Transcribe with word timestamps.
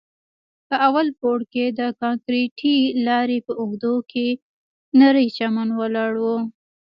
په 0.67 0.75
اول 0.87 1.07
پوړ 1.19 1.39
کښې 1.51 1.65
د 1.79 1.81
کانکريټي 2.01 2.77
لارې 3.07 3.37
په 3.45 3.51
اوږدو 3.61 3.93
کښې 4.11 4.29
نرى 4.99 5.25
چمن 5.37 5.69
ولاړ 5.79 6.13
و. 6.23 6.25